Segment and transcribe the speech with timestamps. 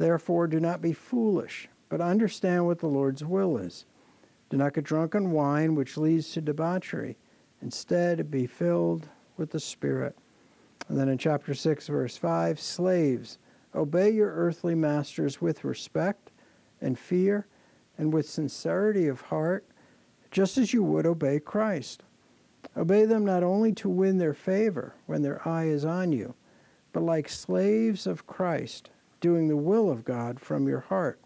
[0.00, 3.84] Therefore, do not be foolish, but understand what the Lord's will is.
[4.48, 7.18] Do not get drunk on wine, which leads to debauchery.
[7.60, 10.16] Instead, be filled with the Spirit.
[10.88, 13.36] And then in chapter 6, verse 5 Slaves,
[13.74, 16.30] obey your earthly masters with respect
[16.80, 17.46] and fear
[17.98, 19.66] and with sincerity of heart,
[20.30, 22.04] just as you would obey Christ.
[22.74, 26.34] Obey them not only to win their favor when their eye is on you,
[26.94, 28.88] but like slaves of Christ
[29.20, 31.20] doing the will of God from your heart.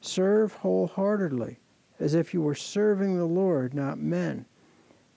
[0.00, 1.58] Serve wholeheartedly,
[1.98, 4.46] as if you were serving the Lord, not men,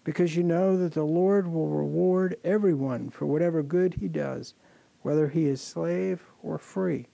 [0.03, 4.55] because you know that the Lord will reward everyone for whatever good he does,
[5.03, 7.07] whether he is slave or free.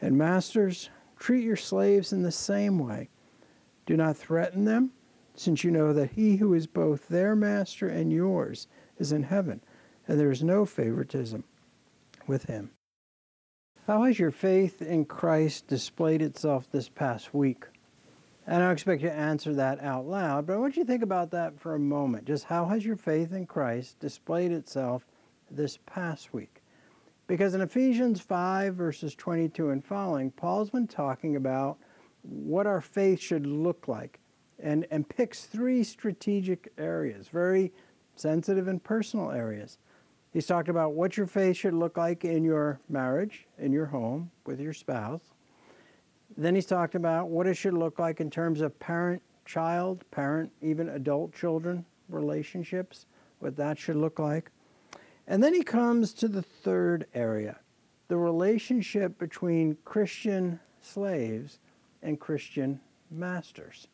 [0.00, 3.08] And masters, treat your slaves in the same way.
[3.86, 4.92] Do not threaten them,
[5.34, 9.60] since you know that he who is both their master and yours is in heaven,
[10.06, 11.44] and there is no favoritism
[12.26, 12.70] with him.
[13.88, 17.64] How has your faith in Christ displayed itself this past week?
[18.46, 20.86] And I don't expect you to answer that out loud, but I want you to
[20.86, 22.26] think about that for a moment.
[22.26, 25.06] Just how has your faith in Christ displayed itself
[25.50, 26.60] this past week?
[27.28, 31.78] Because in Ephesians 5, verses 22 and following, Paul's been talking about
[32.20, 34.20] what our faith should look like
[34.58, 37.72] and, and picks three strategic areas, very
[38.16, 39.78] sensitive and personal areas.
[40.32, 44.30] He's talked about what your faith should look like in your marriage, in your home,
[44.46, 45.22] with your spouse.
[46.36, 50.52] Then he's talked about what it should look like in terms of parent child, parent,
[50.60, 53.06] even adult children relationships,
[53.38, 54.50] what that should look like.
[55.26, 57.58] And then he comes to the third area
[58.08, 61.58] the relationship between Christian slaves
[62.02, 62.80] and Christian
[63.10, 63.86] masters.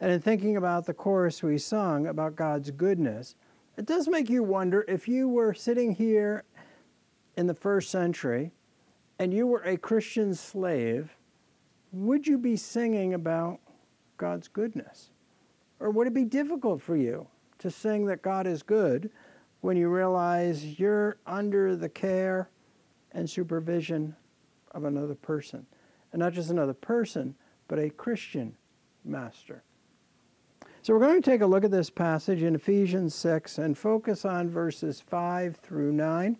[0.00, 3.34] And in thinking about the chorus we sung about God's goodness,
[3.76, 6.44] it does make you wonder if you were sitting here
[7.36, 8.52] in the first century
[9.18, 11.14] and you were a Christian slave,
[11.92, 13.60] would you be singing about
[14.16, 15.10] God's goodness?
[15.78, 17.26] Or would it be difficult for you
[17.58, 19.10] to sing that God is good
[19.60, 22.48] when you realize you're under the care
[23.12, 24.16] and supervision
[24.72, 25.66] of another person?
[26.12, 27.34] And not just another person,
[27.68, 28.56] but a Christian
[29.04, 29.62] master.
[30.86, 34.24] So we're going to take a look at this passage in Ephesians 6 and focus
[34.24, 36.36] on verses 5 through 9.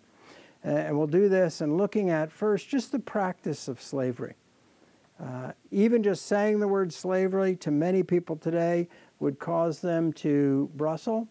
[0.63, 4.35] And we'll do this in looking at first just the practice of slavery.
[5.21, 8.87] Uh, even just saying the word slavery to many people today
[9.19, 11.27] would cause them to bristle.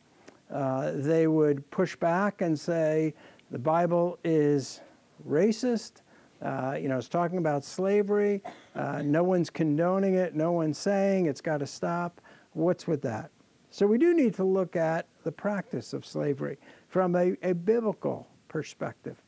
[0.52, 3.14] Uh, they would push back and say
[3.50, 4.82] the Bible is
[5.26, 6.02] racist.
[6.42, 8.42] Uh, you know, it's talking about slavery.
[8.74, 10.34] Uh, no one's condoning it.
[10.34, 12.20] No one's saying it's got to stop
[12.56, 13.30] what's with that?
[13.70, 16.56] So we do need to look at the practice of slavery
[16.88, 19.20] from a, a biblical perspective.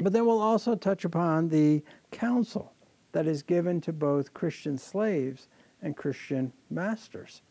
[0.00, 2.72] But then we'll also touch upon the counsel
[3.12, 5.48] that is given to both Christian slaves
[5.82, 7.42] and Christian masters.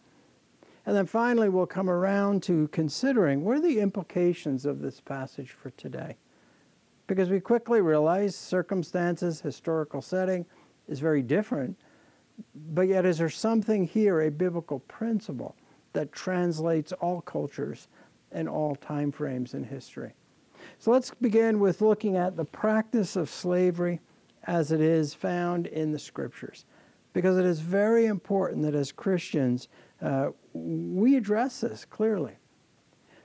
[0.86, 5.52] And then finally, we'll come around to considering what are the implications of this passage
[5.52, 6.18] for today.
[7.08, 10.46] Because we quickly realize circumstances, historical setting
[10.88, 11.78] is very different
[12.56, 15.56] but yet, is there something here, a biblical principle,
[15.94, 17.88] that translates all cultures
[18.32, 20.14] and all time frames in history?
[20.78, 24.00] So let's begin with looking at the practice of slavery
[24.44, 26.66] as it is found in the scriptures.
[27.14, 29.68] Because it is very important that as Christians,
[30.02, 32.34] uh, we address this clearly.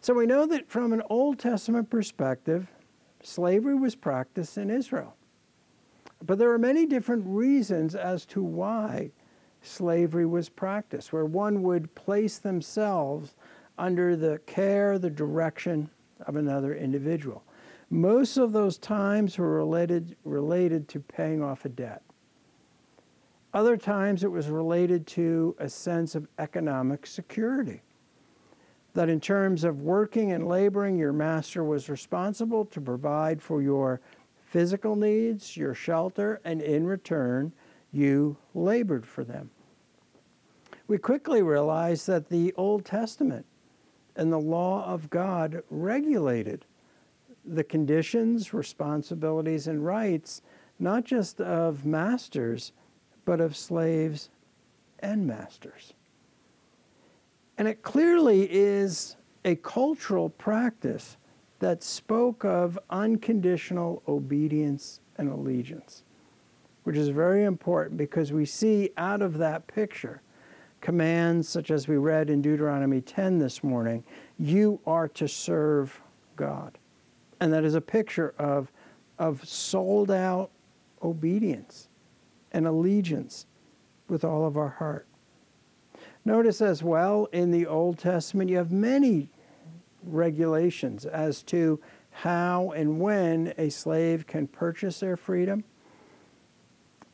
[0.00, 2.66] So we know that from an Old Testament perspective,
[3.22, 5.16] slavery was practiced in Israel.
[6.26, 9.10] But there are many different reasons as to why
[9.60, 13.34] slavery was practiced, where one would place themselves
[13.76, 15.91] under the care, the direction
[16.26, 17.42] of another individual.
[17.91, 22.03] Most of those times were related, related to paying off a debt.
[23.53, 27.82] Other times it was related to a sense of economic security.
[28.94, 34.00] That in terms of working and laboring, your master was responsible to provide for your
[34.54, 37.53] physical needs, your shelter, and in return,
[37.91, 39.51] you labored for them.
[40.86, 43.47] We quickly realize that the Old Testament
[44.15, 46.66] and the law of God regulated
[47.45, 50.41] the conditions, responsibilities, and rights
[50.78, 52.71] not just of masters,
[53.24, 54.30] but of slaves
[55.01, 55.95] and masters.
[57.59, 61.16] And it clearly is a cultural practice
[61.65, 66.03] that spoke of unconditional obedience and allegiance,
[66.83, 70.21] which is very important because we see out of that picture
[70.83, 74.05] commands such as we read in Deuteronomy 10 this morning
[74.39, 75.99] you are to serve
[76.37, 76.77] God.
[77.41, 78.71] And that is a picture of,
[79.19, 80.51] of sold out
[81.03, 81.89] obedience
[82.53, 83.47] and allegiance
[84.09, 85.07] with all of our heart.
[86.27, 89.31] Notice as well in the Old Testament, you have many
[90.06, 91.80] regulations as to
[92.10, 95.65] how and when a slave can purchase their freedom,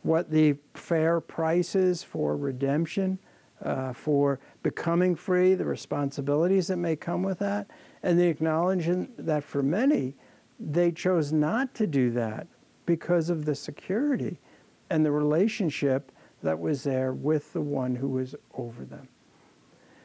[0.02, 3.18] what the fair price is for redemption,
[3.62, 7.66] uh, for becoming free, the responsibilities that may come with that,
[8.02, 10.14] and the acknowledgement that for many,
[10.58, 12.46] they chose not to do that
[12.86, 14.38] because of the security
[14.90, 19.08] and the relationship that was there with the one who was over them.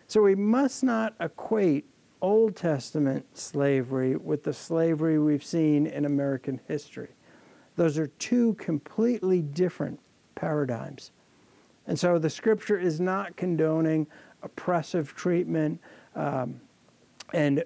[0.08, 1.86] So we must not equate
[2.25, 7.10] Old Testament slavery with the slavery we've seen in American history.
[7.75, 10.00] Those are two completely different
[10.33, 11.12] paradigms.
[11.86, 14.07] And so the scripture is not condoning
[14.42, 15.80] oppressive treatment
[16.16, 16.60] um,
[17.31, 17.63] and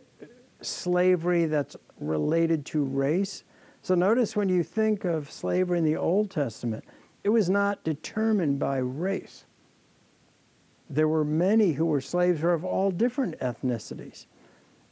[0.60, 3.46] slavery that's related to race.
[3.82, 6.84] So notice when you think of slavery in the Old Testament,
[7.24, 9.46] it was not determined by race.
[10.90, 14.26] There were many who were slaves who of all different ethnicities.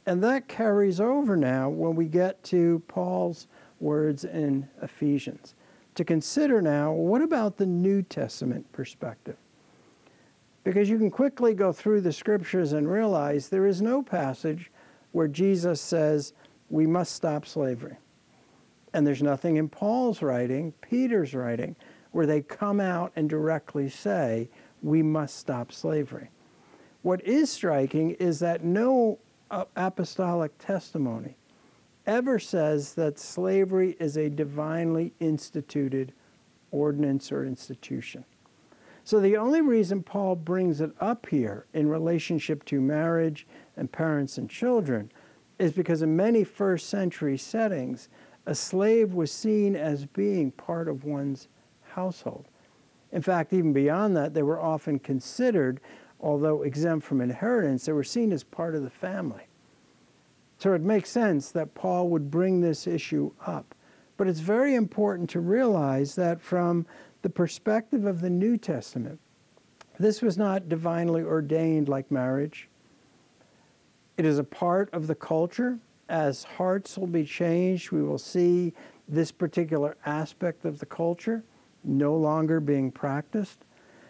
[0.08, 3.46] And that carries over now when we get to Paul's
[3.78, 5.54] words in Ephesians.
[5.96, 9.36] To consider now, what about the New Testament perspective?
[10.64, 14.70] Because you can quickly go through the scriptures and realize there is no passage
[15.12, 16.32] where Jesus says
[16.70, 17.98] we must stop slavery.
[18.94, 21.76] And there's nothing in Paul's writing, Peter's writing,
[22.12, 24.48] where they come out and directly say,
[24.80, 26.30] we must stop slavery.
[27.02, 29.18] What is striking is that no
[29.50, 31.36] apostolic testimony
[32.06, 36.12] ever says that slavery is a divinely instituted
[36.70, 38.24] ordinance or institution.
[39.04, 43.46] So the only reason Paul brings it up here in relationship to marriage
[43.76, 45.10] and parents and children
[45.58, 48.08] is because in many first century settings,
[48.46, 51.48] a slave was seen as being part of one's
[51.82, 52.46] household.
[53.12, 55.80] In fact, even beyond that, they were often considered,
[56.20, 59.44] although exempt from inheritance, they were seen as part of the family.
[60.58, 63.74] So it makes sense that Paul would bring this issue up.
[64.16, 66.86] But it's very important to realize that from
[67.22, 69.20] the perspective of the New Testament,
[69.98, 72.68] this was not divinely ordained like marriage.
[74.16, 75.78] It is a part of the culture.
[76.08, 78.72] As hearts will be changed, we will see
[79.08, 81.44] this particular aspect of the culture
[81.84, 83.64] no longer being practiced.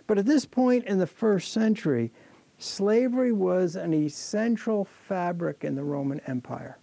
[0.08, 2.10] But at this point in the first century,
[2.56, 6.78] slavery was an essential fabric in the Roman Empire.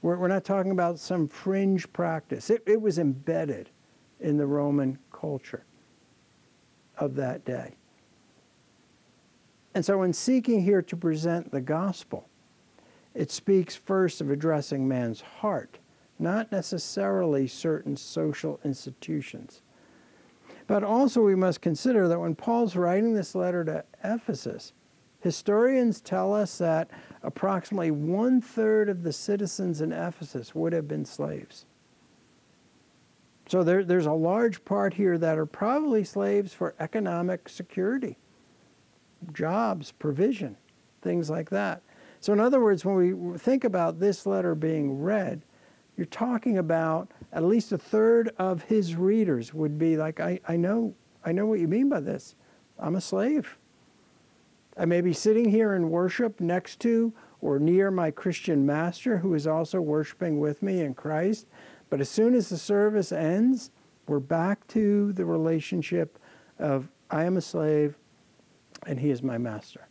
[0.00, 3.70] We're, we're not talking about some fringe practice, it, it was embedded
[4.18, 5.64] in the Roman culture
[6.96, 7.76] of that day.
[9.74, 12.28] And so, in seeking here to present the gospel,
[13.14, 15.78] it speaks first of addressing man's heart,
[16.18, 19.62] not necessarily certain social institutions.
[20.68, 24.74] But also, we must consider that when Paul's writing this letter to Ephesus,
[25.20, 26.90] historians tell us that
[27.22, 31.64] approximately one third of the citizens in Ephesus would have been slaves.
[33.48, 38.18] So there, there's a large part here that are probably slaves for economic security,
[39.32, 40.54] jobs, provision,
[41.00, 41.80] things like that.
[42.20, 45.40] So, in other words, when we think about this letter being read,
[45.98, 50.56] you're talking about at least a third of his readers would be like, I, I
[50.56, 52.36] know, I know what you mean by this.
[52.78, 53.58] I'm a slave.
[54.76, 59.34] I may be sitting here in worship next to or near my Christian master who
[59.34, 61.48] is also worshiping with me in Christ.
[61.90, 63.72] But as soon as the service ends,
[64.06, 66.16] we're back to the relationship
[66.60, 67.96] of I am a slave
[68.86, 69.88] and he is my master.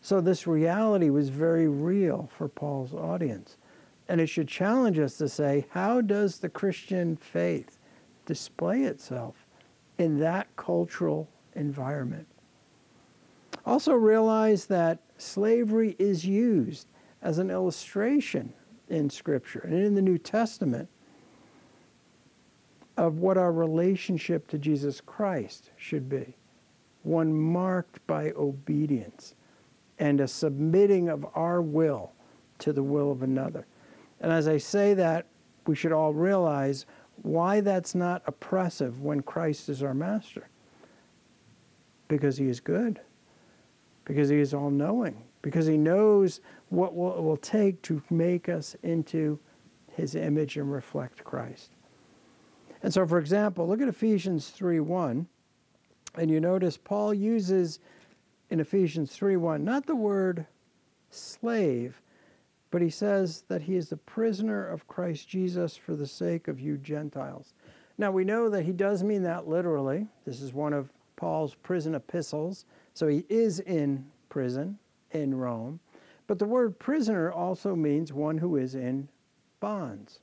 [0.00, 3.57] So this reality was very real for Paul's audience.
[4.08, 7.78] And it should challenge us to say, how does the Christian faith
[8.24, 9.46] display itself
[9.98, 12.26] in that cultural environment?
[13.66, 16.88] Also realize that slavery is used
[17.20, 18.52] as an illustration
[18.88, 20.88] in Scripture and in the New Testament
[22.96, 26.34] of what our relationship to Jesus Christ should be
[27.02, 29.34] one marked by obedience
[29.98, 32.12] and a submitting of our will
[32.58, 33.66] to the will of another.
[34.20, 35.26] And as I say that,
[35.66, 36.86] we should all realize
[37.22, 40.48] why that's not oppressive when Christ is our master.
[42.08, 43.00] Because he is good.
[44.04, 45.22] Because he is all knowing.
[45.42, 49.38] Because he knows what it will take to make us into
[49.94, 51.72] his image and reflect Christ.
[52.82, 55.26] And so, for example, look at Ephesians 3 1.
[56.16, 57.80] And you notice Paul uses
[58.50, 60.46] in Ephesians 3 1 not the word
[61.10, 62.00] slave,
[62.70, 66.60] but he says that he is the prisoner of Christ Jesus for the sake of
[66.60, 67.54] you Gentiles.
[67.96, 70.06] Now we know that he does mean that literally.
[70.24, 72.64] This is one of Paul's prison epistles.
[72.94, 74.78] So he is in prison
[75.12, 75.80] in Rome.
[76.26, 79.08] But the word prisoner also means one who is in
[79.60, 80.20] bonds,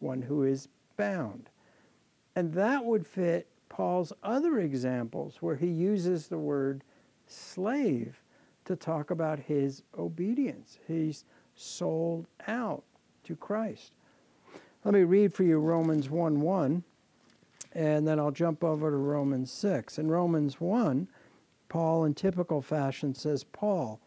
[0.00, 1.48] one who is bound.
[2.36, 6.82] And that would fit Paul's other examples where he uses the word
[7.26, 8.20] slave
[8.64, 10.78] to talk about his obedience.
[10.86, 11.24] He's
[11.54, 12.84] sold out
[13.24, 13.92] to Christ.
[14.84, 16.84] Let me read for you Romans 1 1,
[17.72, 19.98] and then I'll jump over to Romans 6.
[19.98, 21.08] In Romans 1,
[21.68, 24.00] Paul, in typical fashion, says, Paul,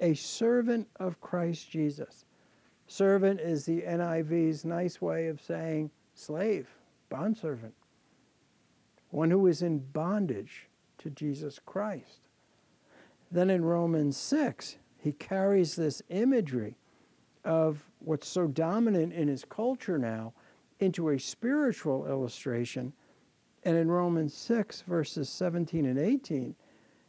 [0.00, 2.24] a servant of Christ Jesus.
[2.86, 6.68] Servant is the NIV's nice way of saying slave,
[7.08, 7.74] bondservant,
[9.10, 10.68] one who is in bondage
[10.98, 12.28] to Jesus Christ.
[13.30, 16.76] Then in Romans 6, he carries this imagery
[17.44, 20.32] of what's so dominant in his culture now
[20.80, 22.92] into a spiritual illustration.
[23.64, 26.54] And in Romans 6, verses 17 and 18,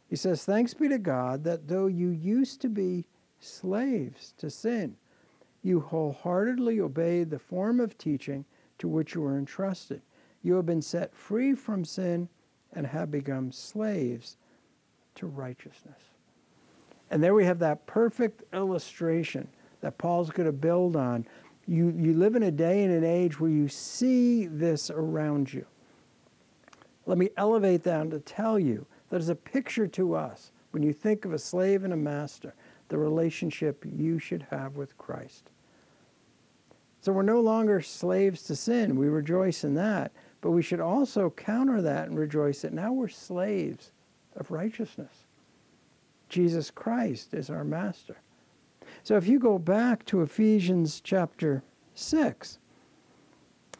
[0.08, 3.06] he says, Thanks be to God that though you used to be
[3.40, 4.96] slaves to sin,
[5.62, 8.44] you wholeheartedly obeyed the form of teaching
[8.78, 10.00] to which you were entrusted.
[10.42, 12.28] You have been set free from sin
[12.72, 14.36] and have become slaves
[15.16, 16.00] to righteousness.
[17.10, 19.48] And there we have that perfect illustration
[19.86, 21.24] that Paul's going to build on.
[21.68, 25.64] You, you live in a day and an age where you see this around you.
[27.06, 30.92] Let me elevate that to tell you that as a picture to us, when you
[30.92, 32.52] think of a slave and a master,
[32.88, 35.50] the relationship you should have with Christ.
[37.00, 38.96] So we're no longer slaves to sin.
[38.96, 40.10] We rejoice in that.
[40.40, 43.92] But we should also counter that and rejoice that now we're slaves
[44.34, 45.26] of righteousness.
[46.28, 48.16] Jesus Christ is our master.
[49.06, 51.62] So if you go back to Ephesians chapter
[51.94, 52.58] 6,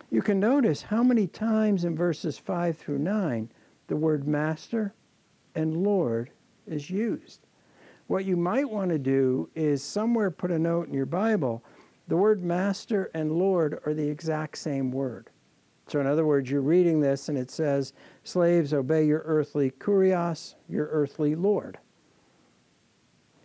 [0.08, 3.50] you can notice how many times in verses 5 through 9
[3.88, 4.94] the word master
[5.56, 6.30] and Lord
[6.68, 7.40] is used.
[8.06, 11.64] What you might want to do is somewhere put a note in your Bible.
[12.06, 15.30] The word master and Lord are the exact same word.
[15.88, 20.54] So, in other words, you're reading this and it says, Slaves, obey your earthly kurios,
[20.68, 21.78] your earthly Lord.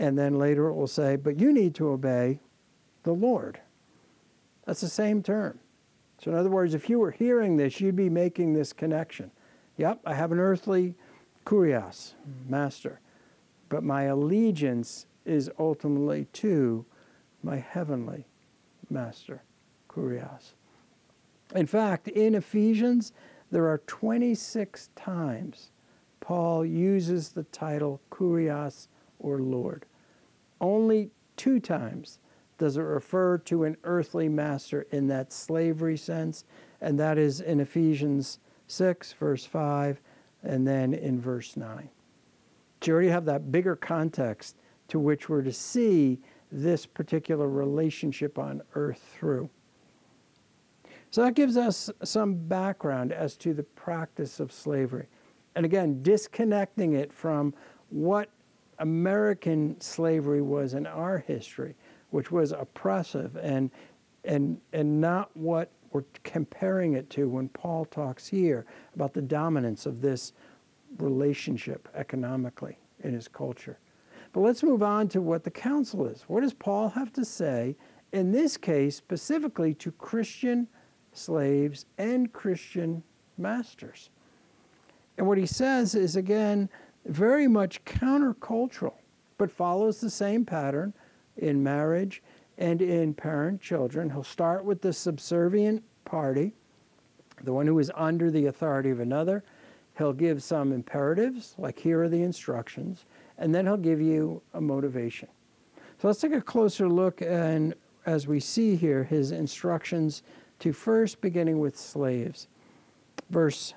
[0.01, 2.39] And then later it will say, but you need to obey
[3.03, 3.59] the Lord.
[4.65, 5.59] That's the same term.
[6.19, 9.29] So, in other words, if you were hearing this, you'd be making this connection.
[9.77, 10.95] Yep, I have an earthly
[11.45, 12.49] kurios, mm-hmm.
[12.49, 12.99] master,
[13.69, 16.83] but my allegiance is ultimately to
[17.43, 18.25] my heavenly
[18.89, 19.43] master,
[19.87, 20.53] kurios.
[21.53, 23.13] In fact, in Ephesians,
[23.51, 25.69] there are 26 times
[26.21, 28.87] Paul uses the title kurios
[29.19, 29.85] or Lord.
[30.61, 32.19] Only two times
[32.59, 36.45] does it refer to an earthly master in that slavery sense,
[36.79, 39.99] and that is in Ephesians 6, verse 5,
[40.43, 41.89] and then in verse 9.
[42.81, 44.57] So you already have that bigger context
[44.89, 46.19] to which we're to see
[46.51, 49.49] this particular relationship on earth through.
[51.09, 55.07] So that gives us some background as to the practice of slavery.
[55.55, 57.53] And again, disconnecting it from
[57.89, 58.29] what
[58.81, 61.75] American slavery was in our history,
[62.09, 63.69] which was oppressive and
[64.23, 69.85] and and not what we're comparing it to when Paul talks here about the dominance
[69.85, 70.33] of this
[70.97, 73.77] relationship economically in his culture.
[74.33, 76.23] But let's move on to what the counsel is.
[76.27, 77.75] What does Paul have to say
[78.13, 80.67] in this case specifically to Christian
[81.13, 83.03] slaves and Christian
[83.37, 84.09] masters?
[85.17, 86.69] And what he says is again
[87.05, 88.93] very much countercultural,
[89.37, 90.93] but follows the same pattern
[91.37, 92.21] in marriage
[92.57, 94.09] and in parent children.
[94.09, 96.53] He'll start with the subservient party,
[97.43, 99.43] the one who is under the authority of another.
[99.97, 103.05] He'll give some imperatives, like here are the instructions,
[103.37, 105.27] and then he'll give you a motivation.
[105.99, 110.23] So let's take a closer look and as we see here his instructions
[110.59, 112.47] to first beginning with slaves.
[113.29, 113.73] Verse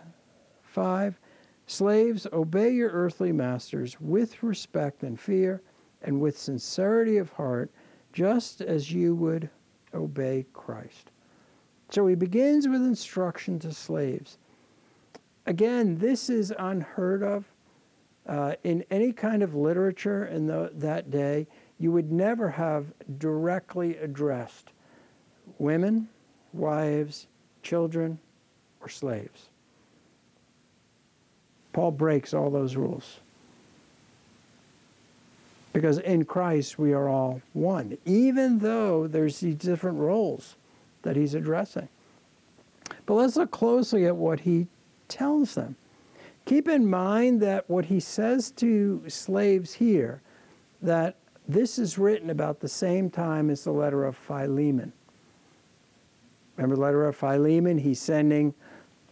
[0.63, 1.19] 5
[1.67, 5.63] Slaves, obey your earthly masters with respect and fear
[6.03, 7.71] and with sincerity of heart,
[8.13, 9.49] just as you would
[9.95, 11.11] obey Christ.
[11.91, 14.39] So he begins with instruction to slaves.
[15.47, 17.45] Again, this is unheard of
[18.27, 21.47] uh, in any kind of literature in the, that day.
[21.79, 24.73] You would never have directly addressed
[25.59, 26.09] women,
[26.53, 27.27] wives,
[27.63, 28.19] children,
[28.81, 29.51] or slaves.
[31.75, 33.19] Paul breaks all those rules.
[35.75, 40.55] Because in Christ we are all one, even though there's these different roles
[41.03, 41.89] that he's addressing.
[43.07, 44.69] But let's look closely at what he
[45.09, 45.75] tells them.
[46.47, 50.23] Keep in mind that what he says to slaves here,
[50.81, 51.17] that
[51.49, 54.93] this is written about the same time as the letter of Philemon.
[56.57, 57.79] Remember the letter of Philemon?
[57.79, 58.55] He's sending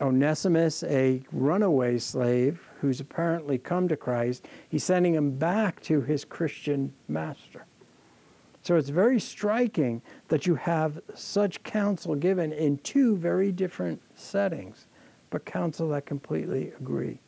[0.02, 6.24] Onesimus, a runaway slave who's apparently come to Christ, he's sending him back to his
[6.24, 7.64] Christian master.
[8.62, 14.86] So it's very striking that you have such counsel given in two very different settings,
[15.30, 17.18] but counsel that completely agree.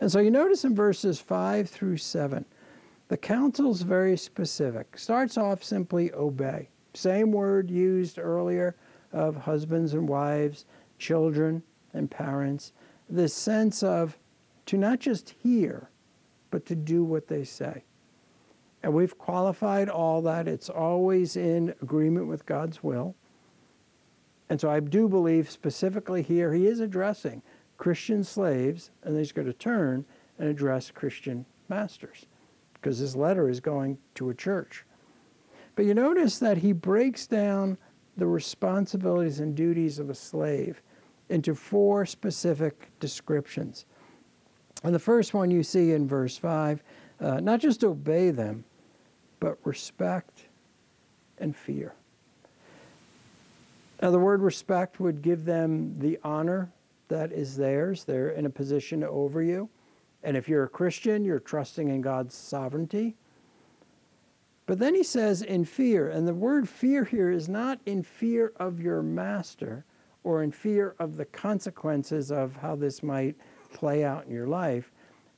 [0.00, 2.44] And so you notice in verses 5 through 7,
[3.08, 4.98] the counsel is very specific.
[4.98, 6.68] Starts off simply obey.
[6.92, 8.74] Same word used earlier
[9.12, 10.66] of husbands and wives,
[10.98, 11.62] children
[11.92, 12.72] and parents.
[13.08, 14.18] This sense of
[14.66, 15.90] to not just hear,
[16.50, 17.84] but to do what they say.
[18.82, 20.46] And we've qualified all that.
[20.48, 23.14] It's always in agreement with God's will.
[24.48, 27.42] And so I do believe specifically here he is addressing
[27.78, 30.04] Christian slaves, and he's going to turn
[30.38, 32.26] and address Christian masters
[32.74, 34.84] because this letter is going to a church.
[35.74, 37.76] But you notice that he breaks down
[38.16, 40.82] the responsibilities and duties of a slave
[41.28, 43.86] into four specific descriptions.
[44.84, 46.82] And the first one you see in verse 5
[47.18, 48.64] uh, not just obey them,
[49.40, 50.46] but respect
[51.38, 51.94] and fear.
[54.02, 56.70] Now, the word respect would give them the honor
[57.08, 58.04] that is theirs.
[58.04, 59.68] They're in a position over you.
[60.22, 63.16] And if you're a Christian, you're trusting in God's sovereignty.
[64.66, 66.08] But then he says, in fear.
[66.08, 69.84] And the word fear here is not in fear of your master
[70.24, 73.36] or in fear of the consequences of how this might
[73.72, 74.90] play out in your life,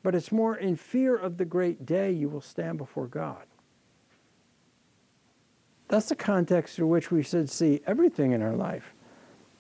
[0.03, 3.45] but it's more in fear of the great day you will stand before God.
[5.89, 8.95] That's the context through which we should see everything in our life.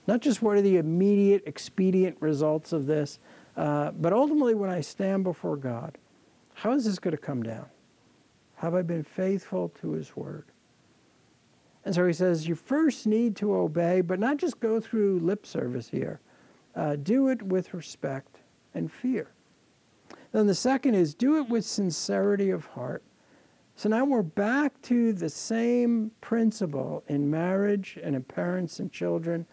[0.07, 3.19] Not just what are the immediate, expedient results of this,
[3.57, 5.99] uh, but ultimately when I stand before God,
[6.55, 7.67] how is this going to come down?
[8.59, 10.45] Have I been faithful to His Word?
[11.85, 15.47] And so he says, you first need to obey, but not just go through lip
[15.47, 16.21] service here.
[16.75, 18.41] Uh, do it with respect
[18.75, 19.31] and fear.
[20.33, 23.03] Then the second is do it with sincerity of heart.
[23.75, 29.47] So now we're back to the same principle in marriage and in parents and children.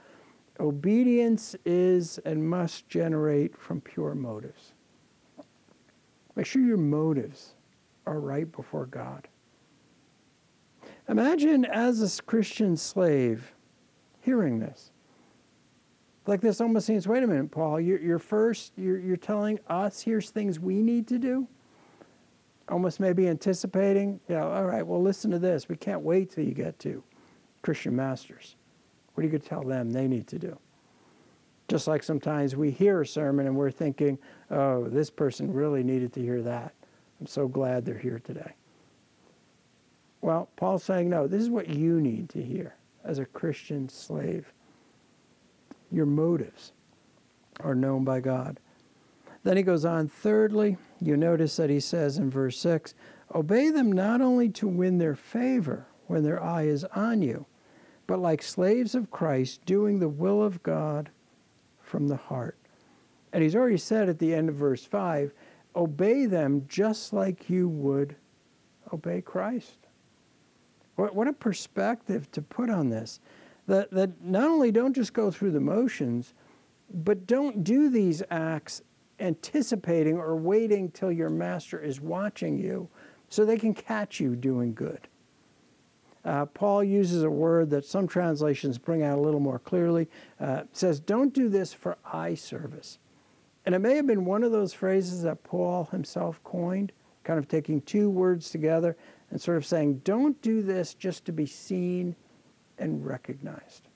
[0.60, 4.74] Obedience is and must generate from pure motives.
[6.36, 7.55] Make sure your motives
[8.06, 9.28] are right before God.
[11.08, 13.54] Imagine as a Christian slave
[14.22, 14.92] hearing this.
[16.26, 20.02] Like this almost seems, wait a minute, Paul, you're, you're first, you're, you're telling us
[20.02, 21.48] here's things we need to do?
[22.68, 25.70] Almost maybe anticipating, know, all right, well, listen to this.
[25.70, 27.04] We can't wait till you get to
[27.62, 28.56] Christian masters.
[29.14, 30.58] What are you going to tell them they need to do?
[31.68, 34.18] Just like sometimes we hear a sermon and we're thinking,
[34.50, 36.74] oh, this person really needed to hear that.
[37.20, 38.54] I'm so glad they're here today.
[40.22, 44.52] Well, Paul's saying, no, this is what you need to hear as a Christian slave
[45.92, 46.74] your motives
[47.62, 48.60] are known by God.
[49.44, 52.96] Then he goes on, thirdly, you notice that he says in verse 6
[53.34, 57.46] Obey them not only to win their favor when their eye is on you,
[58.08, 61.10] but like slaves of Christ, doing the will of God
[61.82, 62.58] from the heart.
[63.34, 65.32] And he's already said at the end of verse 5
[65.76, 68.16] obey them just like you would
[68.94, 69.78] obey Christ.
[70.96, 73.20] What, what a perspective to put on this
[73.68, 76.34] that, that not only don't just go through the motions,
[76.94, 78.82] but don't do these acts
[79.20, 82.88] anticipating or waiting till your master is watching you
[83.30, 85.08] so they can catch you doing good.
[86.24, 90.08] Uh, Paul uses a word that some translations bring out a little more clearly.
[90.40, 92.98] Uh, says, Don't do this for eye service.
[93.66, 96.92] And it may have been one of those phrases that Paul himself coined,
[97.24, 98.96] kind of taking two words together
[99.32, 102.16] and sort of saying, Don't do this just to be seen
[102.78, 103.88] and recognized.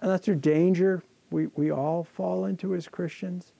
[0.00, 3.52] And that's a danger we, we all fall into as Christians,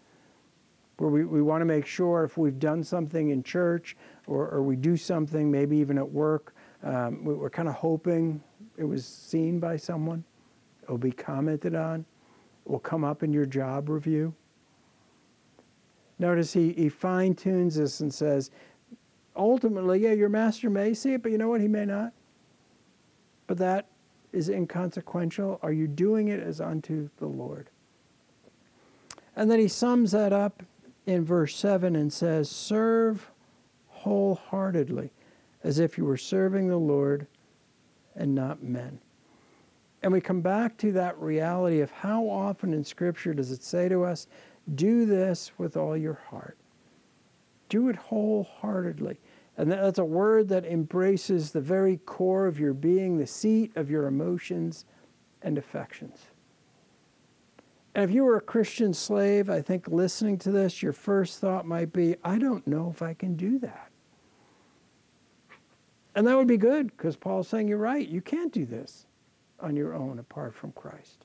[0.99, 3.97] where we, we want to make sure if we've done something in church
[4.27, 8.43] or, or we do something, maybe even at work, um, we, we're kind of hoping
[8.77, 10.25] it was seen by someone.
[10.83, 12.05] It will be commented on,
[12.67, 14.35] it will come up in your job review.
[16.21, 18.51] Notice he, he fine tunes this and says,
[19.35, 21.63] ultimately, yeah, your master may see it, but you know what?
[21.63, 22.13] He may not.
[23.47, 23.87] But that
[24.31, 25.59] is inconsequential.
[25.63, 27.71] Are you doing it as unto the Lord?
[29.35, 30.63] And then he sums that up
[31.07, 33.31] in verse 7 and says, Serve
[33.89, 35.11] wholeheartedly,
[35.65, 37.27] as if you were serving the Lord
[38.15, 39.01] and not men.
[40.03, 43.89] And we come back to that reality of how often in Scripture does it say
[43.89, 44.27] to us,
[44.75, 46.57] Do this with all your heart.
[47.69, 49.19] Do it wholeheartedly.
[49.57, 53.91] And that's a word that embraces the very core of your being, the seat of
[53.91, 54.85] your emotions
[55.43, 56.29] and affections.
[57.95, 61.67] And if you were a Christian slave, I think listening to this, your first thought
[61.67, 63.91] might be, I don't know if I can do that.
[66.15, 69.07] And that would be good because Paul's saying, You're right, you can't do this
[69.61, 71.25] on your own apart from Christ.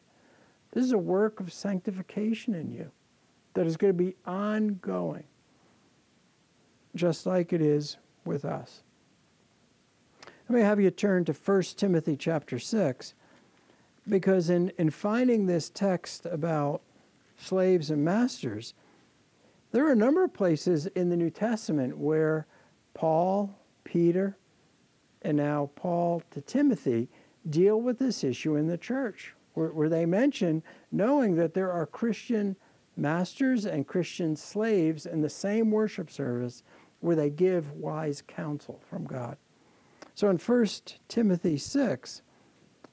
[0.71, 2.91] This is a work of sanctification in you
[3.55, 5.23] that is going to be ongoing,
[6.93, 8.83] just like it is with us.
[10.47, 13.15] Let me have you turn to 1 Timothy chapter 6,
[14.07, 16.81] because in, in finding this text about
[17.37, 18.75] slaves and masters,
[19.71, 22.45] there are a number of places in the New Testament where
[22.93, 24.37] Paul, Peter,
[25.23, 27.09] and now Paul to Timothy
[27.49, 31.85] deal with this issue in the church, where, where they mention knowing that there are
[31.85, 32.55] Christian
[32.97, 36.63] masters and Christian slaves in the same worship service
[36.99, 39.37] where they give wise counsel from God.
[40.13, 40.65] So in 1
[41.07, 42.21] Timothy 6,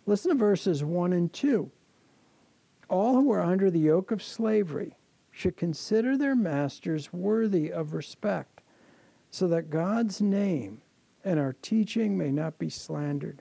[0.06, 1.70] listen to verses 1 and 2.
[2.88, 4.96] All who are under the yoke of slavery
[5.30, 8.60] should consider their masters worthy of respect,
[9.30, 10.82] so that God's name
[11.24, 13.40] and our teaching may not be slandered.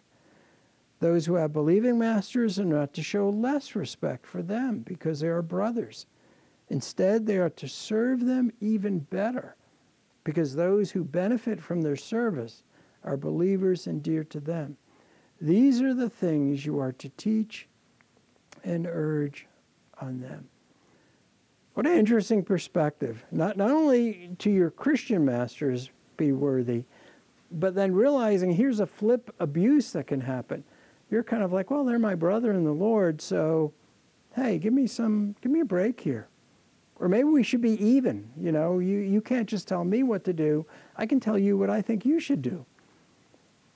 [1.00, 5.28] Those who have believing masters are not to show less respect for them because they
[5.28, 6.06] are brothers.
[6.72, 9.58] Instead, they are to serve them even better
[10.24, 12.64] because those who benefit from their service
[13.04, 14.78] are believers and dear to them.
[15.42, 17.68] These are the things you are to teach
[18.64, 19.48] and urge
[20.00, 20.48] on them.
[21.74, 23.22] What an interesting perspective.
[23.32, 26.86] Not, not only to your Christian masters be worthy,
[27.52, 30.64] but then realizing here's a flip abuse that can happen.
[31.10, 33.74] You're kind of like, well, they're my brother in the Lord, so
[34.38, 36.30] hey, give me some, give me a break here.
[37.02, 38.30] Or maybe we should be even.
[38.40, 40.68] You know, you, you can't just tell me what to do.
[40.96, 42.64] I can tell you what I think you should do.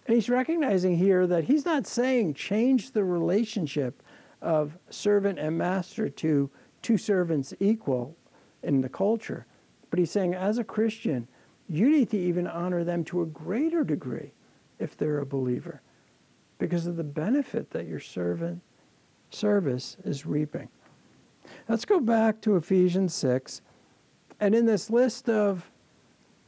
[0.06, 4.04] And he's recognizing here that he's not saying change the relationship
[4.44, 6.52] of servant and master to
[6.84, 8.16] two servants equal
[8.62, 9.48] in the culture.
[9.90, 11.28] But he's saying, as a Christian,
[11.68, 14.34] you need to even honor them to a greater degree
[14.78, 15.82] if they're a believer
[16.60, 18.62] because of the benefit that your servant
[19.32, 20.70] service is reaping.
[21.68, 23.62] Let's go back to Ephesians 6.
[24.40, 25.70] And in this list of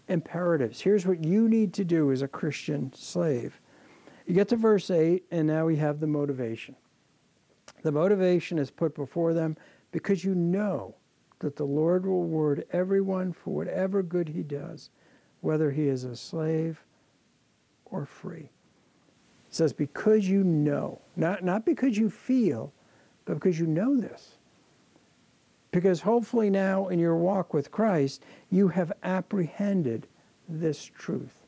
[0.08, 3.60] imperatives, here's what you need to do as a Christian slave.
[4.26, 6.76] You get to verse 8, and now we have the motivation.
[7.84, 9.56] The motivation is put before them
[9.92, 10.96] because you know
[11.40, 14.90] that the Lord will reward everyone for whatever good he does,
[15.42, 16.84] whether he is a slave
[17.86, 18.50] or free.
[19.48, 22.74] It says, because you know, not, not because you feel,
[23.26, 24.37] but because you know this.
[25.72, 30.08] Because hopefully now in your walk with Christ, you have apprehended
[30.48, 31.46] this truth.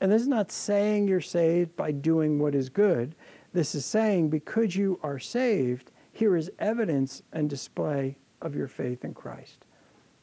[0.00, 3.14] And this is not saying you're saved by doing what is good.
[3.52, 9.04] This is saying because you are saved, here is evidence and display of your faith
[9.04, 9.64] in Christ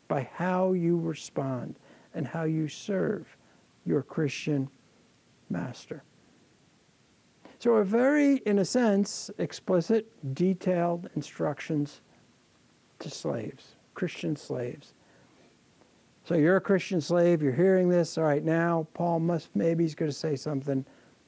[0.08, 1.76] by how you respond
[2.14, 3.36] and how you serve
[3.86, 4.70] your Christian
[5.50, 6.04] master.
[7.60, 12.02] So, a very, in a sense, explicit, detailed instructions
[13.06, 14.94] to slaves, Christian slaves.
[16.24, 19.94] So you're a Christian slave, you're hearing this, all right, now Paul must, maybe he's
[19.94, 20.84] going to say something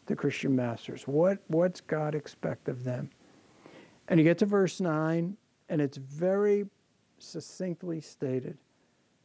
[0.07, 1.07] to Christian masters.
[1.07, 3.11] What, what's God expect of them?
[4.07, 5.37] And you get to verse 9,
[5.69, 6.65] and it's very
[7.19, 8.57] succinctly stated.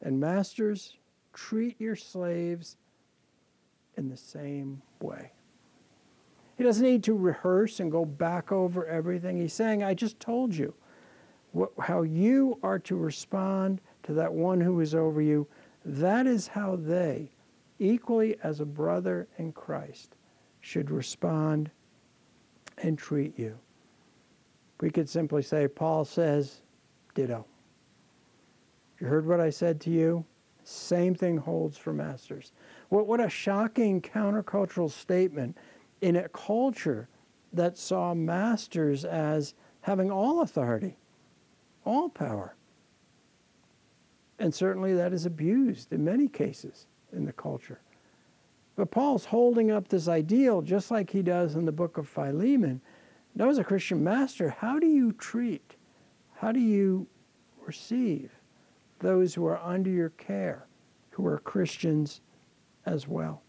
[0.02, 0.98] And masters,
[1.32, 2.76] treat your slaves
[3.96, 5.32] in the same way.
[6.58, 9.38] He doesn't need to rehearse and go back over everything.
[9.38, 10.74] He's saying, I just told you
[11.78, 15.46] how you are to respond to that one who is over you,
[15.84, 17.30] that is how they,
[17.78, 20.16] equally as a brother in Christ,
[20.60, 21.70] should respond
[22.78, 23.58] and treat you.
[24.80, 26.62] We could simply say, Paul says,
[27.14, 27.46] ditto.
[28.98, 30.24] You heard what I said to you?
[30.64, 32.52] Same thing holds for masters.
[32.88, 35.56] What, what a shocking countercultural statement
[36.00, 37.08] in a culture
[37.52, 40.96] that saw masters as having all authority,
[41.84, 42.54] all power.
[44.38, 47.80] And certainly that is abused in many cases in the culture.
[48.74, 52.80] But Paul's holding up this ideal just like he does in the book of Philemon.
[53.34, 55.76] Now, as a Christian master, how do you treat,
[56.34, 57.06] how do you
[57.64, 58.30] receive
[58.98, 60.66] those who are under your care,
[61.10, 62.20] who are Christians
[62.86, 63.42] as well?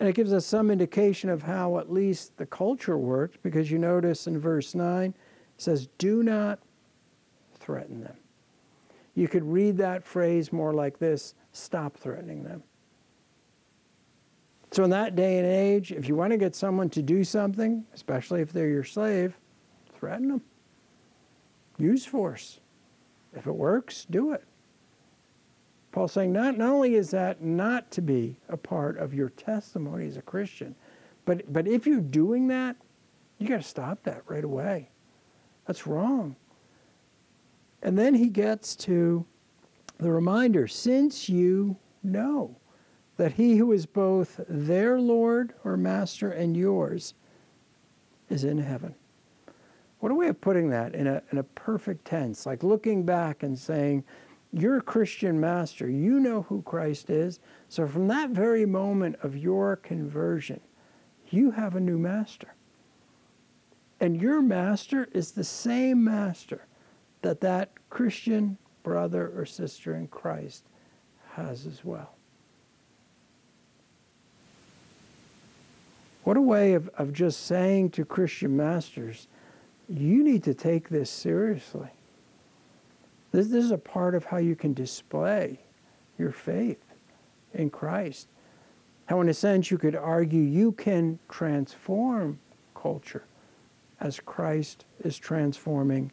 [0.00, 3.78] And it gives us some indication of how at least the culture worked, because you
[3.78, 5.14] notice in verse 9, it
[5.56, 6.58] says, Do not
[7.62, 8.16] threaten them.
[9.14, 12.62] You could read that phrase more like this stop threatening them.
[14.70, 17.84] So, in that day and age, if you want to get someone to do something,
[17.94, 19.36] especially if they're your slave,
[19.94, 20.42] threaten them.
[21.78, 22.60] Use force.
[23.34, 24.44] If it works, do it.
[25.90, 30.06] Paul's saying not, not only is that not to be a part of your testimony
[30.06, 30.74] as a Christian,
[31.26, 32.76] but, but if you're doing that,
[33.38, 34.88] you got to stop that right away.
[35.66, 36.34] That's wrong.
[37.82, 39.26] And then he gets to
[39.98, 42.56] the reminder since you know
[43.16, 47.14] that he who is both their Lord or master and yours
[48.30, 48.94] is in heaven.
[49.98, 53.42] What a way of putting that in a, in a perfect tense, like looking back
[53.42, 54.02] and saying,
[54.52, 55.88] You're a Christian master.
[55.88, 57.40] You know who Christ is.
[57.68, 60.60] So from that very moment of your conversion,
[61.30, 62.54] you have a new master.
[64.00, 66.66] And your master is the same master
[67.22, 70.64] that that Christian brother or sister in Christ
[71.32, 72.14] has as well.
[76.24, 79.26] What a way of, of just saying to Christian masters,
[79.88, 81.88] you need to take this seriously.
[83.32, 85.58] This, this is a part of how you can display
[86.18, 86.84] your faith
[87.54, 88.28] in Christ.
[89.06, 92.38] How, in a sense, you could argue you can transform
[92.74, 93.24] culture
[94.00, 96.12] as Christ is transforming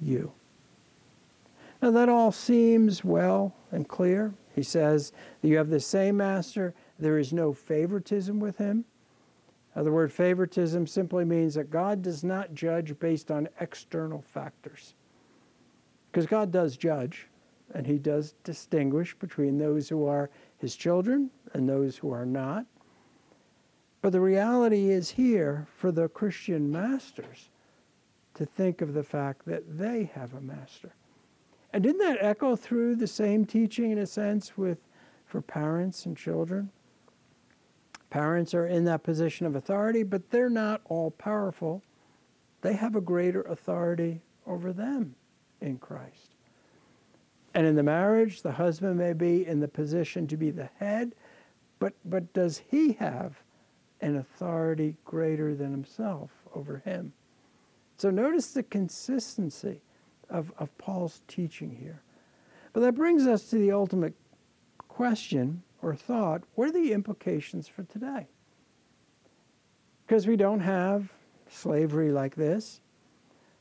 [0.00, 0.32] you.
[1.80, 4.34] Now, that all seems well and clear.
[4.54, 8.84] He says that you have the same master, there is no favoritism with him.
[9.76, 14.94] Now, the word favoritism simply means that God does not judge based on external factors.
[16.10, 17.28] Because God does judge,
[17.74, 22.66] and He does distinguish between those who are His children and those who are not.
[24.02, 27.50] But the reality is here for the Christian masters
[28.38, 30.94] to think of the fact that they have a master.
[31.72, 34.78] And didn't that echo through the same teaching in a sense with
[35.26, 36.70] for parents and children?
[38.10, 41.82] Parents are in that position of authority, but they're not all powerful.
[42.62, 45.16] They have a greater authority over them
[45.60, 46.36] in Christ.
[47.54, 51.14] And in the marriage, the husband may be in the position to be the head,
[51.80, 53.42] but, but does he have
[54.00, 57.12] an authority greater than himself over him?
[57.98, 59.82] So notice the consistency
[60.30, 62.00] of, of Paul's teaching here.
[62.72, 64.14] But that brings us to the ultimate
[64.86, 68.28] question or thought, what are the implications for today?
[70.06, 71.12] Because we don't have
[71.50, 72.80] slavery like this.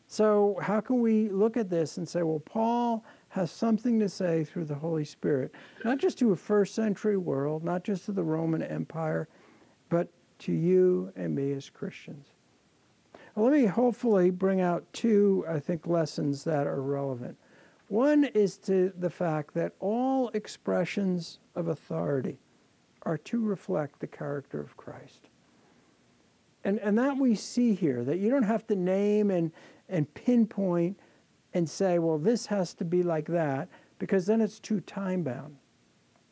[0.07, 4.43] So, how can we look at this and say, well, Paul has something to say
[4.45, 5.51] through the Holy Spirit,
[5.83, 9.27] not just to a first century world, not just to the Roman Empire,
[9.89, 10.07] but
[10.39, 12.27] to you and me as Christians?
[13.37, 17.37] Well, let me hopefully bring out two, I think, lessons that are relevant.
[17.87, 22.39] One is to the fact that all expressions of authority
[23.03, 25.29] are to reflect the character of Christ.
[26.63, 29.51] And, and that we see here, that you don't have to name and,
[29.87, 30.99] and pinpoint
[31.53, 33.69] and say, well, this has to be like that,
[33.99, 35.57] because then it's too time bound.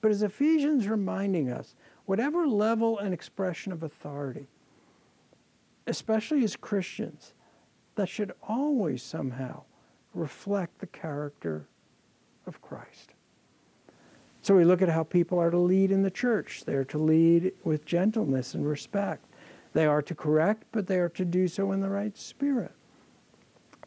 [0.02, 4.48] But as Ephesians reminding us, whatever level and expression of authority,
[5.88, 7.34] especially as Christians,
[7.95, 9.63] that should always somehow
[10.13, 11.65] reflect the character
[12.48, 13.12] of Christ.
[14.41, 16.63] So we look at how people are to lead in the church.
[16.65, 19.26] They are to lead with gentleness and respect.
[19.74, 22.71] They are to correct, but they are to do so in the right spirit.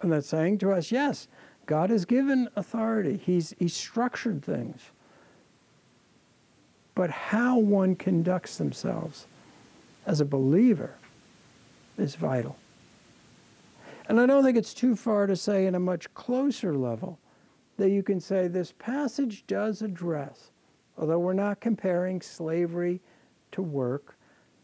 [0.03, 1.29] And that's saying to us, yes,
[1.67, 3.21] God has given authority.
[3.25, 4.81] He's, he's structured things.
[6.95, 9.27] But how one conducts themselves
[10.07, 10.98] as a believer
[11.99, 12.57] is vital.
[14.09, 17.19] And I don't think it's too far to say, in a much closer level,
[17.77, 20.51] that you can say this passage does address,
[20.97, 23.01] although we're not comparing slavery
[23.53, 24.17] to work,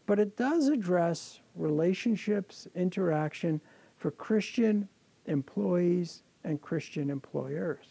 [0.07, 3.61] but it does address relationships, interaction
[3.97, 4.87] for Christian
[5.27, 7.85] employees and Christian employers.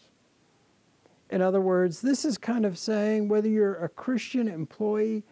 [1.31, 5.23] In other words, this is kind of saying whether you're a Christian employee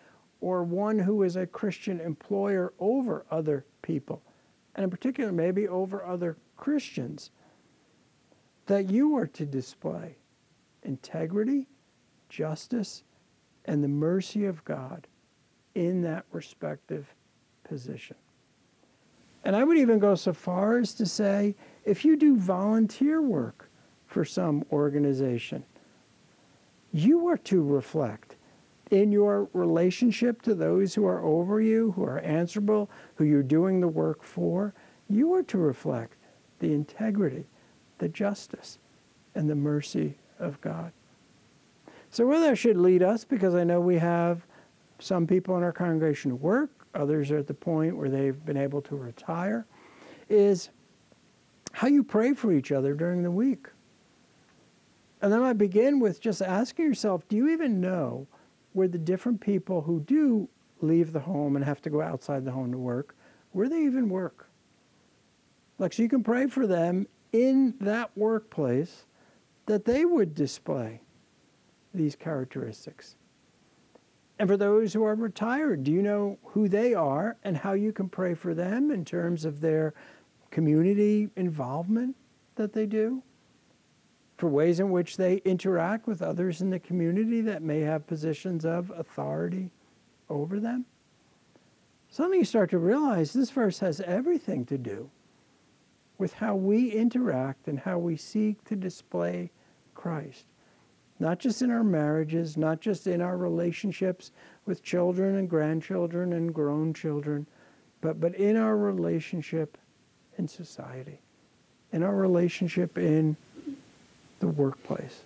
[0.41, 4.23] or one who is a Christian employer over other people,
[4.75, 7.29] and in particular, maybe over other Christians,
[8.65, 10.15] that you are to display
[10.81, 11.67] integrity,
[12.29, 13.03] justice,
[13.65, 15.07] and the mercy of God
[15.75, 17.13] in that respective
[17.63, 18.15] position.
[19.43, 23.69] And I would even go so far as to say if you do volunteer work
[24.07, 25.63] for some organization,
[26.93, 28.32] you are to reflect
[28.93, 33.81] in your relationship to those who are over you, who are answerable, who you're doing
[33.81, 34.71] the work for,
[35.09, 36.15] you are to reflect
[36.59, 37.43] the integrity,
[37.97, 38.77] the justice,
[39.33, 40.91] and the mercy of God.
[42.11, 44.45] So, where that should lead us, because I know we have
[44.99, 48.57] some people in our congregation who work, others are at the point where they've been
[48.57, 49.65] able to retire,
[50.29, 50.69] is
[51.71, 53.65] how you pray for each other during the week.
[55.23, 58.27] And then I begin with just asking yourself do you even know
[58.73, 60.49] where the different people who do
[60.81, 63.15] leave the home and have to go outside the home to work,
[63.51, 64.49] where they even work?
[65.79, 69.05] Like, so you can pray for them in that workplace
[69.65, 71.01] that they would display
[71.93, 73.15] these characteristics.
[74.39, 77.93] And for those who are retired, do you know who they are and how you
[77.93, 79.93] can pray for them in terms of their
[80.51, 82.15] community involvement
[82.55, 83.21] that they do?
[84.37, 88.65] For ways in which they interact with others in the community that may have positions
[88.65, 89.71] of authority
[90.29, 90.85] over them?
[92.09, 95.09] Suddenly you start to realize this verse has everything to do
[96.17, 99.51] with how we interact and how we seek to display
[99.93, 100.45] Christ
[101.23, 104.31] not just in our marriages, not just in our relationships
[104.65, 107.47] with children and grandchildren and grown children,
[108.01, 109.77] but, but in our relationship
[110.37, 111.21] in society,
[111.93, 113.37] in our relationship in
[114.43, 115.21] the workplace.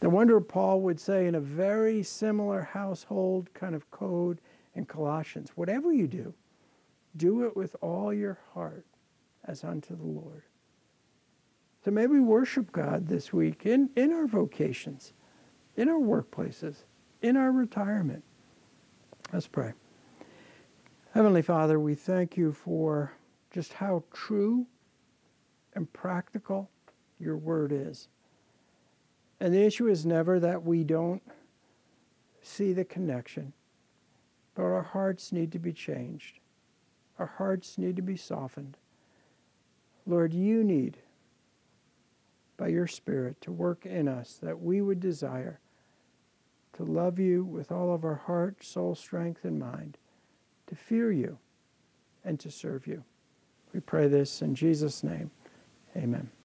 [0.00, 4.40] No wonder Paul would say in a very similar household kind of code
[4.74, 6.32] in Colossians whatever you do,
[7.18, 8.86] do it with all your heart
[9.44, 10.42] as unto the Lord.
[11.84, 15.12] So maybe worship God this week in, in our vocations,
[15.76, 16.76] in our workplaces,
[17.20, 18.24] in our retirement.
[19.34, 19.74] Let's pray.
[21.12, 23.12] Heavenly Father, we thank you for
[23.50, 24.66] just how true
[25.74, 26.70] and practical
[27.20, 28.08] your word is.
[29.44, 31.20] And the issue is never that we don't
[32.40, 33.52] see the connection,
[34.54, 36.38] but our hearts need to be changed.
[37.18, 38.78] Our hearts need to be softened.
[40.06, 40.96] Lord, you need
[42.56, 45.60] by your Spirit to work in us that we would desire
[46.78, 49.98] to love you with all of our heart, soul, strength, and mind,
[50.68, 51.36] to fear you,
[52.24, 53.04] and to serve you.
[53.74, 55.30] We pray this in Jesus' name.
[55.94, 56.30] Amen.